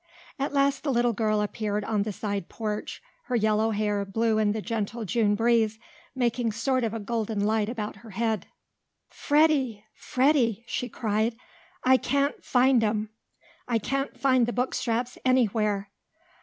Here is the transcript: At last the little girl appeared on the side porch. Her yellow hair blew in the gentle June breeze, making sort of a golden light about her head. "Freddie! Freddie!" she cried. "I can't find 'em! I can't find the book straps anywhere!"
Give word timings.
At 0.39 0.51
last 0.51 0.81
the 0.83 0.91
little 0.91 1.13
girl 1.13 1.41
appeared 1.41 1.83
on 1.83 2.01
the 2.01 2.11
side 2.11 2.49
porch. 2.49 3.03
Her 3.25 3.35
yellow 3.35 3.69
hair 3.69 4.03
blew 4.03 4.39
in 4.39 4.51
the 4.51 4.59
gentle 4.59 5.05
June 5.05 5.35
breeze, 5.35 5.77
making 6.15 6.53
sort 6.53 6.83
of 6.83 6.95
a 6.95 6.99
golden 6.99 7.45
light 7.45 7.69
about 7.69 7.97
her 7.97 8.09
head. 8.09 8.47
"Freddie! 9.11 9.85
Freddie!" 9.93 10.63
she 10.67 10.89
cried. 10.89 11.35
"I 11.83 11.97
can't 11.97 12.43
find 12.43 12.83
'em! 12.83 13.11
I 13.67 13.77
can't 13.77 14.19
find 14.19 14.47
the 14.47 14.53
book 14.53 14.73
straps 14.73 15.19
anywhere!" 15.23 15.91